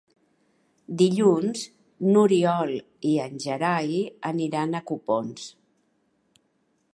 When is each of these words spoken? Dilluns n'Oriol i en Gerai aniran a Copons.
Dilluns 1.01 1.61
n'Oriol 2.15 2.73
i 3.11 3.11
en 3.27 3.37
Gerai 3.45 4.01
aniran 4.31 4.75
a 4.75 4.83
Copons. 4.93 5.47